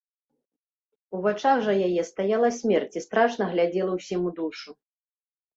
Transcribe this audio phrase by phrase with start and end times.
[1.17, 4.71] У вачах жа яе стаяла смерць і страшна глядзела ўсім у душу.